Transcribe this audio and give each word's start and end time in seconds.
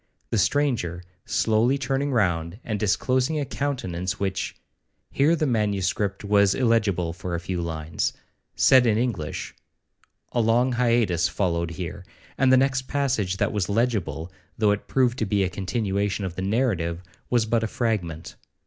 The 0.31 0.39
stranger, 0.39 1.03
slowly 1.27 1.77
turning 1.77 2.11
round, 2.11 2.59
and 2.63 2.79
disclosing 2.79 3.39
a 3.39 3.45
countenance 3.45 4.19
which—(Here 4.19 5.35
the 5.35 5.45
manuscript 5.45 6.23
was 6.23 6.55
illegible 6.55 7.13
for 7.13 7.35
a 7.35 7.39
few 7.39 7.61
lines), 7.61 8.11
said 8.55 8.87
in 8.87 8.97
English—(A 8.97 10.41
long 10.41 10.71
hiatus 10.71 11.27
followed 11.29 11.69
here, 11.69 12.03
and 12.35 12.51
the 12.51 12.57
next 12.57 12.87
passage 12.87 13.37
that 13.37 13.53
was 13.53 13.69
legible, 13.69 14.31
though 14.57 14.71
it 14.71 14.87
proved 14.87 15.19
to 15.19 15.25
be 15.27 15.43
a 15.43 15.51
continuation 15.51 16.25
of 16.25 16.33
the 16.33 16.41
narrative, 16.41 17.03
was 17.29 17.45
but 17.45 17.61
a 17.61 17.67
fragment). 17.67 18.35